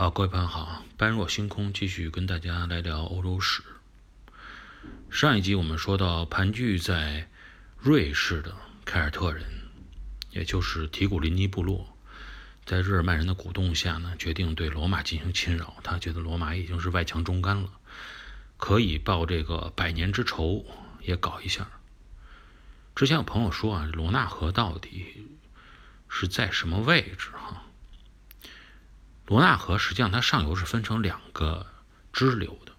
[0.00, 3.62] 好，各位朋友好，般若星空继续跟大家来聊欧洲史。
[5.10, 7.28] 上一集我们说到，盘踞在
[7.76, 9.44] 瑞士的凯尔特人，
[10.30, 11.86] 也就是提古林尼部落，
[12.64, 15.76] 在日耳曼人的鼓动下呢，决定对罗马进行侵扰。
[15.82, 17.68] 他觉得罗马已经是外强中干了，
[18.56, 20.64] 可以报这个百年之仇，
[21.02, 21.68] 也搞一下。
[22.94, 25.26] 之前有朋友说啊，罗纳河到底
[26.08, 27.28] 是在什么位置？
[27.32, 27.64] 哈？
[29.30, 31.64] 罗纳河实际上它上游是分成两个
[32.12, 32.72] 支流的，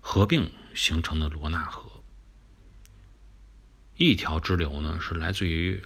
[0.00, 1.90] 合并形成的罗纳河。
[3.96, 5.82] 一条支流呢是来自于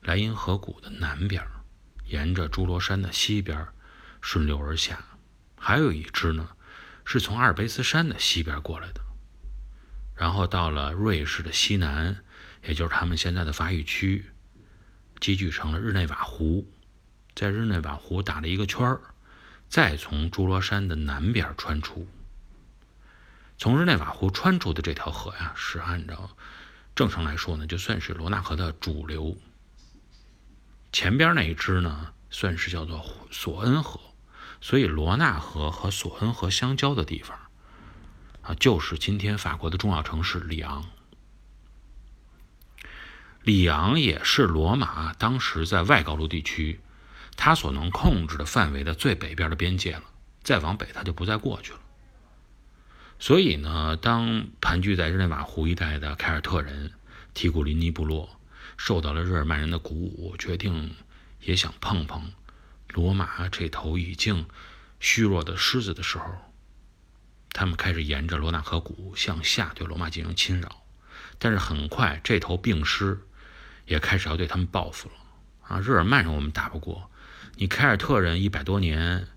[0.00, 1.46] 莱茵河谷的南边，
[2.06, 3.68] 沿着侏罗山的西边
[4.22, 4.96] 顺流而下；
[5.58, 6.48] 还有一支呢
[7.04, 9.02] 是从阿尔卑斯山的西边过来的，
[10.14, 12.24] 然后到了瑞士的西南，
[12.64, 14.30] 也就是他们现在的法语区，
[15.20, 16.72] 集聚成了日内瓦湖，
[17.34, 19.02] 在日内瓦湖打了一个圈儿。
[19.72, 22.06] 再从朱罗山的南边穿出，
[23.56, 26.28] 从日内瓦湖穿出的这条河呀，是按照
[26.94, 29.34] 正常来说呢，就算是罗纳河的主流。
[30.92, 33.98] 前边那一支呢，算是叫做索恩河，
[34.60, 37.38] 所以罗纳河和索恩河相交的地方
[38.42, 40.84] 啊，就是今天法国的重要城市里昂。
[43.42, 46.78] 里昂也是罗马当时在外高卢地区。
[47.36, 50.04] 他所能控制的范围的最北边的边界了，
[50.42, 51.78] 再往北他就不再过去了。
[53.18, 56.92] 所以呢，当盘踞在日内瓦湖一带的凯尔特人
[57.34, 58.28] 提古林尼部落
[58.76, 60.94] 受到了日耳曼人的鼓舞，决定
[61.40, 62.32] 也想碰碰
[62.88, 64.46] 罗马这头已经
[65.00, 66.24] 虚弱的狮子的时候，
[67.52, 70.82] 他们开始沿着罗纳河谷向下对罗马进行侵扰。
[71.38, 73.20] 但是很快，这头病狮
[73.86, 75.14] 也开始要对他们报复了
[75.68, 75.80] 啊！
[75.80, 77.10] 日耳曼人我们打不过。
[77.56, 79.28] 你凯尔特人一百多年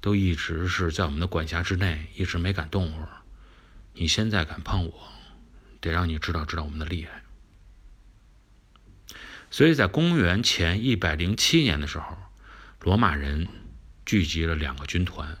[0.00, 3.08] 都一直是在我们的管辖之内，一直没敢动过。
[3.94, 5.08] 你现在敢碰我，
[5.80, 7.22] 得让你知道知道我们的厉害。
[9.50, 12.16] 所以在公元前一百零七年的时候，
[12.80, 13.46] 罗马人
[14.06, 15.36] 聚集了两个军团，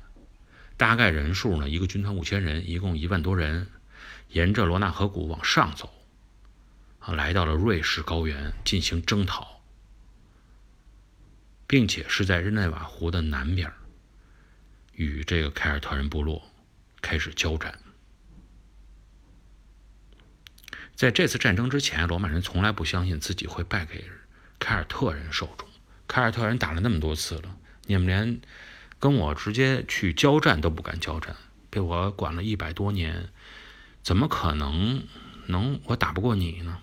[0.76, 3.68] 大概人数呢，一个军团五千人，一共一万多人，
[4.28, 5.90] 沿着罗纳河谷往上走，
[7.00, 9.51] 啊，来到了瑞士高原进行征讨。
[11.72, 13.72] 并且是在日内瓦湖的南边，
[14.92, 16.46] 与这个凯尔特人部落
[17.00, 17.78] 开始交战。
[20.94, 24.04] 在这次战争之前，罗马人从来不相信自己会败给
[24.58, 25.66] 凯尔特人手中。
[26.06, 27.56] 凯尔特人打了那么多次了，
[27.86, 28.42] 你们连
[28.98, 31.34] 跟我直接去交战都不敢交战，
[31.70, 33.30] 被我管了一百多年，
[34.02, 35.06] 怎么可能
[35.46, 36.82] 能我打不过你呢？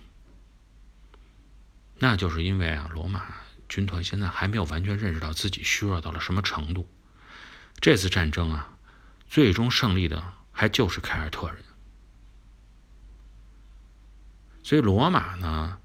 [2.00, 3.36] 那就是因为啊，罗马。
[3.70, 6.88] 军团现在还没有完全认识到自己虚弱到了什么程度。
[7.80, 8.76] 这次战争啊，
[9.28, 11.62] 最终胜利的还就是凯尔特人。
[14.64, 15.78] 所以罗马呢，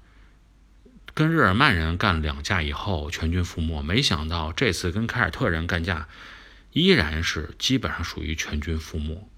[1.14, 3.80] 跟日耳曼人干了两架以后，全军覆没。
[3.82, 6.08] 没想到这次跟凯尔特人干架，
[6.72, 9.30] 依然是基本上属于全军覆没。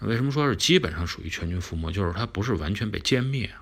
[0.00, 1.92] 为什么说是基本上属于全军覆没？
[1.92, 3.54] 就是他不是完全被歼灭，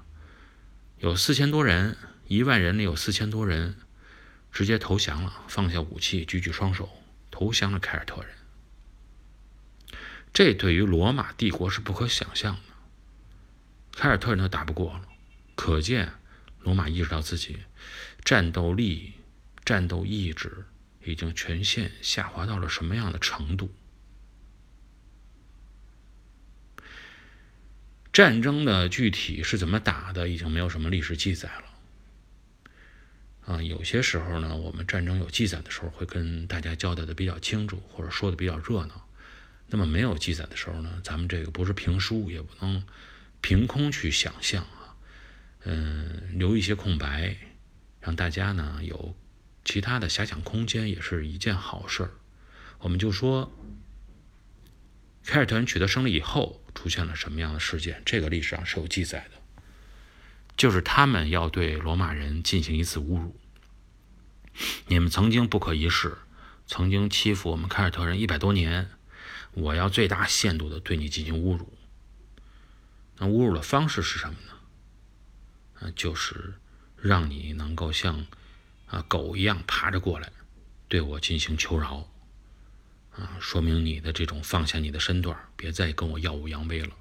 [0.99, 1.97] 有四千多人。
[2.29, 3.77] 一万人里有四千多人
[4.53, 6.89] 直接投降了，放下武器，举举双手
[7.31, 8.31] 投降了凯尔特人。
[10.33, 12.61] 这对于罗马帝国是不可想象的。
[13.93, 15.09] 凯尔特人都打不过了，
[15.55, 16.13] 可见
[16.61, 17.59] 罗马意识到自己
[18.25, 19.15] 战斗力、
[19.65, 20.67] 战斗意志
[21.05, 23.73] 已经全线下滑到了什么样的程度。
[28.13, 31.65] 战争的具体是怎么打的，已经没有什么历史记载了。
[33.47, 39.09] 啊，有些时候呢，我们战争有记载的时候，会跟大家交代的比较清楚，或者说的比较热闹。
[39.69, 42.85] 那么没有记载的时候呢，咱们这个不是评书，也不能
[43.41, 44.97] 凭空去想象啊。
[45.65, 47.37] 嗯，留一些空白，
[48.01, 49.17] 让大家呢有
[49.65, 52.11] 其他的遐想空间，也是一件好事儿。
[52.81, 53.53] 我们就说，
[55.25, 58.03] 凯尔特人取得胜利以后，出现了什么样的事件？
[58.05, 59.36] 这个历史上是有记载的。
[60.57, 63.37] 就是他们要对罗马人进行一次侮辱。
[64.87, 66.17] 你们曾经不可一世，
[66.67, 68.89] 曾经欺负我们凯尔特人一百多年，
[69.53, 71.77] 我要最大限度的对你进行侮辱。
[73.19, 74.53] 那侮辱的方式是什么呢？
[75.81, 76.55] 啊，就是
[76.97, 78.27] 让你能够像
[78.87, 80.33] 啊狗一样爬着过来，
[80.89, 82.09] 对我进行求饶。
[83.13, 86.97] 啊，说明你的这种放下你的身段，别再跟我耀武扬威了。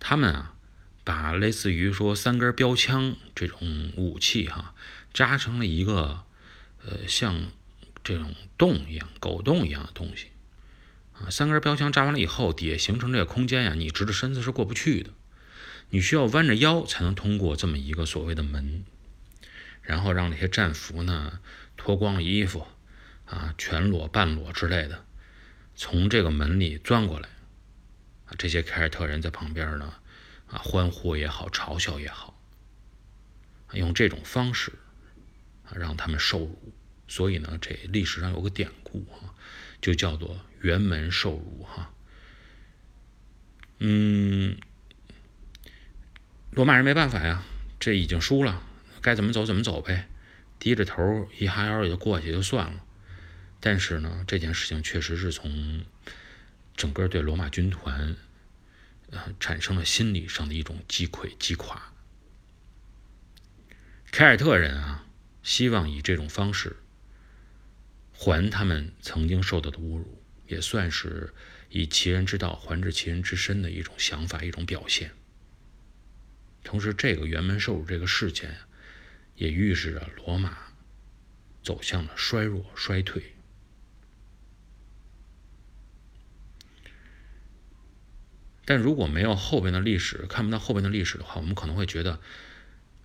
[0.00, 0.56] 他们啊。
[1.10, 4.76] 把类似于说三根标枪这种武器哈，
[5.12, 6.22] 扎成了一个
[6.86, 7.50] 呃像
[8.04, 10.28] 这种洞一样、狗洞一样的东西
[11.14, 11.28] 啊。
[11.28, 15.10] 三根标枪扎完了以后，底下形成这个空间呀，你直着身子是过不去的，
[15.88, 18.84] 你需要弯着腰才能通过这么一个所谓的门，
[19.82, 21.40] 然后让那些战俘呢
[21.76, 22.68] 脱光了衣服
[23.26, 25.04] 啊，全裸、半裸之类的，
[25.74, 27.28] 从这个门里钻过来。
[28.38, 29.94] 这些凯尔特人在旁边呢
[30.50, 32.40] 啊，欢呼也好，嘲笑也好，
[33.72, 34.72] 用这种方式
[35.64, 36.72] 啊让他们受辱。
[37.06, 39.34] 所以呢，这历史上有个典故啊，
[39.80, 41.92] 就叫做“辕门受辱”哈。
[43.78, 44.56] 嗯，
[46.50, 47.42] 罗马人没办法呀，
[47.80, 48.62] 这已经输了，
[49.00, 50.08] 该怎么走怎么走呗，
[50.58, 52.84] 低着头一哈腰也就过去就算了。
[53.58, 55.84] 但是呢，这件事情确实是从
[56.76, 58.16] 整个对罗马军团
[59.10, 61.92] 呃产生了心理上的一种击溃、击垮。
[64.10, 65.06] 凯尔特人啊，
[65.42, 66.76] 希望以这种方式。
[68.12, 71.32] 还他们曾经受到的侮辱，也算是
[71.70, 75.12] 以其人之道还治其人之身的一种想法、一种表现。
[76.62, 78.58] 同时，这个辕门受辱这个事件，
[79.36, 80.58] 也预示着罗马
[81.62, 83.34] 走向了衰弱、衰退。
[88.64, 92.20] 但如果没有后边的历史，看不到后边的历史的话，我们可能会觉得，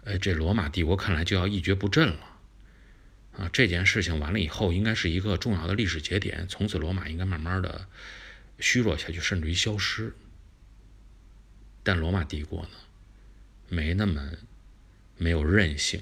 [0.04, 2.20] 哎，这罗马帝国看来就要一蹶不振了。
[3.38, 6.46] 啊，这件事情完了以后，应该是一个重要的历史节点。
[6.48, 7.88] 从此，罗马应该慢慢的
[8.60, 10.14] 虚弱下去，甚至于消失。
[11.84, 12.70] 但罗马帝国呢，
[13.68, 14.32] 没那么
[15.18, 16.02] 没有韧性。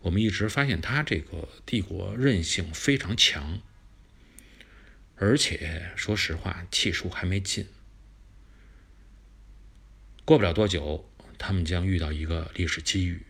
[0.00, 3.60] 我们一直发现，它这个帝国韧性非常强，
[5.16, 7.66] 而且说实话，气数还没尽。
[10.24, 13.26] 过不了多久，他们将遇到一个历史机遇，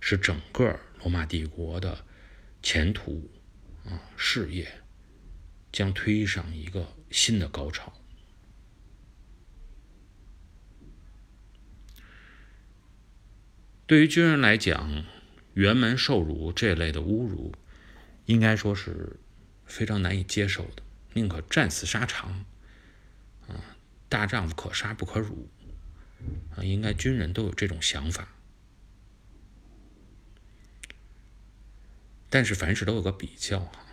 [0.00, 0.78] 是整个。
[1.00, 2.04] 罗马帝国的
[2.60, 3.30] 前途
[3.84, 4.82] 啊，事业
[5.70, 7.92] 将推上一个新的高潮。
[13.86, 15.04] 对于军人来讲，
[15.54, 17.54] 辕门受辱这类的侮辱，
[18.26, 19.20] 应该说是
[19.64, 20.82] 非常难以接受的。
[21.12, 22.44] 宁可战死沙场，
[23.46, 23.76] 啊，
[24.08, 25.48] 大丈夫可杀不可辱，
[26.56, 28.28] 啊，应该军人都有这种想法。
[32.30, 33.86] 但是凡事都有个比较哈，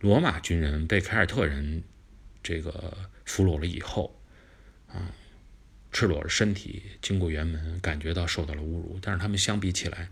[0.00, 1.84] 罗马军人被凯尔特人
[2.42, 4.20] 这个俘虏了以后，
[4.88, 5.14] 啊，
[5.92, 8.98] 赤裸着身体经过辕门，感觉到受到了侮辱。
[9.00, 10.08] 但是他们相比起来，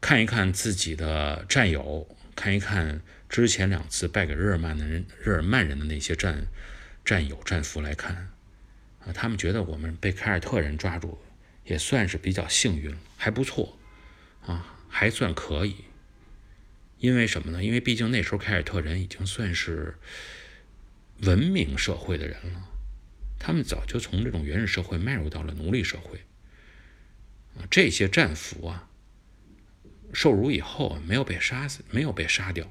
[0.00, 6.48] 看一看自己的战友，看一看之前两次败给日耳曼的人、日耳曼人的那些战
[7.04, 8.32] 战友、战俘来看，
[9.06, 11.18] 啊，他们觉得我们被凯尔特人抓住
[11.64, 13.78] 也算是比较幸运，还不错，
[14.44, 15.76] 啊，还算可以。
[16.98, 17.62] 因为什么呢？
[17.62, 19.96] 因为毕竟那时候凯尔特人已经算是
[21.20, 22.68] 文明社会的人了，
[23.38, 26.20] 他们早就从这种原始社会迈入到了奴隶社会。
[27.70, 28.88] 这些战俘啊，
[30.12, 32.70] 受辱以后没有被杀死，没有被杀掉，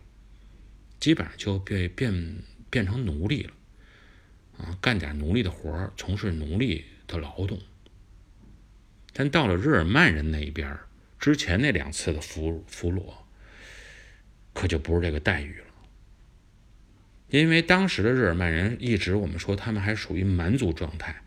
[0.99, 2.37] 基本上就被变
[2.69, 3.53] 变成奴隶了，
[4.57, 7.59] 啊，干点奴隶的活从事奴隶的劳动。
[9.13, 10.77] 但到了日耳曼人那一边，
[11.19, 13.13] 之前那两次的俘俘虏。
[14.57, 15.65] 可就不是这个待遇了，
[17.27, 21.23] 因为当时的日耳曼人一直我们说他们还属于蛮族状态，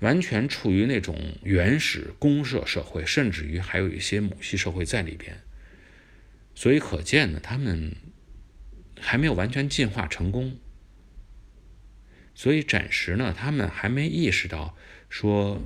[0.00, 5.38] 完全处于那种原始公社社会，甚至于还有一些母系社会在里边，
[6.56, 7.94] 所以可见呢，他们
[8.98, 10.58] 还没有完全进化成功，
[12.36, 14.76] 所以暂时呢，他们还没意识到
[15.08, 15.60] 说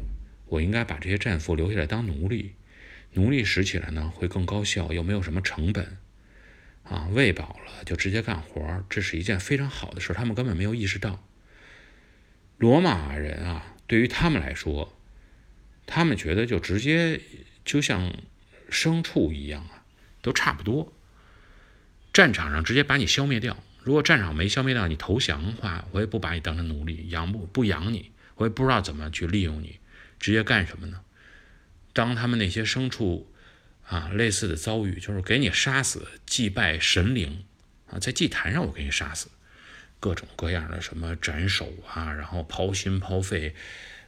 [0.47, 2.55] 我应该把这些战俘留下来当奴隶，
[3.15, 5.99] 奴隶使起来呢会更高效，又没有什么成本。
[6.85, 11.25] 啊，喂饱了就直接干活这是一件非常好的事他们根本没有意识到。
[12.57, 14.97] 罗马人啊，对于他们来说，
[15.87, 17.21] 他们觉得就直接
[17.65, 18.13] 就像
[18.71, 19.85] 牲畜一样啊，
[20.23, 20.93] 都差不多。
[22.13, 29.81] 战场上直接把你消灭掉，如果战场没消灭掉，你投降的话，我也不把你当成奴隶，养不不养你，我也不知道怎么去利用你，
[30.19, 31.01] 直接干什么呢？
[31.93, 33.27] 当他们那些牲畜。
[33.91, 37.45] 啊，类似的遭遇就是给你杀死，祭拜神灵
[37.89, 39.29] 啊，在祭坛上我给你杀死，
[39.99, 43.53] 各种各样的什么斩首啊，然后抛心抛肺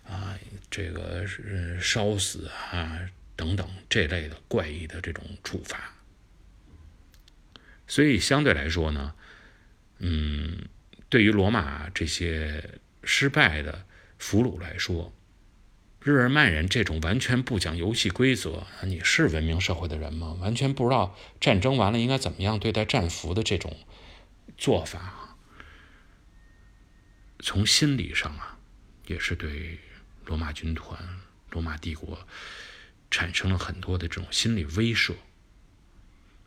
[0.05, 0.39] 啊，
[0.71, 3.01] 这个是烧死啊
[3.35, 5.93] 等等这类的怪异的这种处罚。
[7.89, 9.17] 所以相对来说呢，
[10.05, 10.69] 嗯，
[11.09, 13.87] 对于罗马这些失败的
[14.19, 15.15] 俘虏来说，
[16.01, 20.37] 日耳曼人这种完全不讲游戏规则，你是文明社会的人吗？
[20.41, 23.77] 完全不知道战争完了应该怎么样对待战俘的这种
[24.59, 25.37] 做法，
[27.39, 28.59] 从心理上啊，
[29.07, 29.79] 也是对
[30.27, 30.99] 罗马军团、
[31.51, 32.27] 罗马帝国
[33.09, 35.15] 产生了很多的这种心理威慑。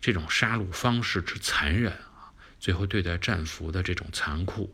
[0.02, 2.15] 这种杀戮方式之残忍啊，
[2.60, 4.74] 最后对待战俘的这种残酷，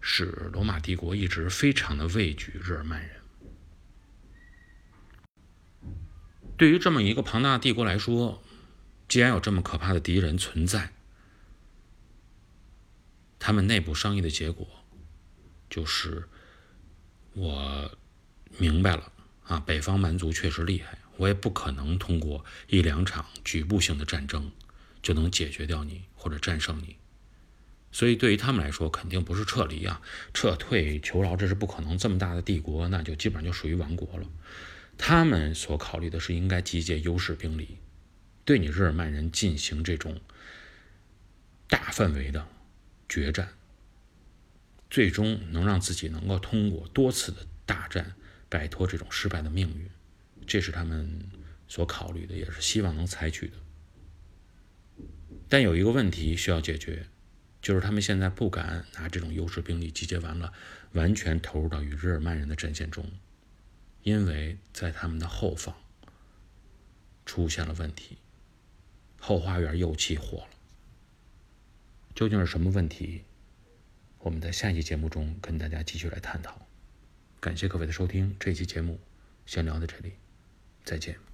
[0.00, 3.10] 使罗马帝国一直非常的畏惧日耳曼人。
[6.56, 8.42] 对于这么一个庞大的帝国来说，
[9.08, 10.92] 既然有这么可怕的敌人存在，
[13.38, 14.66] 他们内部商议的结果
[15.68, 16.28] 就是：
[17.34, 17.90] 我
[18.58, 19.12] 明白了
[19.44, 24.50] 啊，北方蛮族确实厉害，我也不可能通过一两场局部性的战争
[25.06, 26.96] 就能解决掉你或者战胜你。
[27.92, 30.02] 所以对于他们来说，肯定不是撤离啊，
[30.34, 31.96] 撤退求饶，这是不可能。
[31.96, 34.26] 这么大的帝国，那就基本上就属于亡国了。
[34.98, 37.78] 他们所考虑的是应该集结优势兵力，
[38.44, 40.20] 对你日耳曼人进行这种
[41.68, 42.44] 大范围的
[43.08, 43.50] 决战，
[44.90, 48.12] 最终能让自己能够通过多次的大战
[48.48, 49.88] 摆脱这种失败的命运，
[50.48, 51.20] 这是他们
[51.68, 53.54] 所考虑的，也是希望能采取的。
[55.48, 57.06] 但有一个问题需要解决，
[57.62, 60.52] 就是他们现在不敢拿这种优势兵力集结完了，
[60.92, 63.04] 完全投入到与日耳曼人的阵线中。
[64.02, 65.74] 因为在他们的后方
[67.24, 68.18] 出现了问题，
[69.18, 70.48] 后花园又起火了。
[72.14, 73.22] 究竟是什么问题？
[74.20, 76.66] 我们在下一期节目中跟大家继续来探讨。
[77.40, 78.98] 感谢各位的收听，这期节目
[79.44, 80.14] 先聊到这里，
[80.84, 81.25] 再见。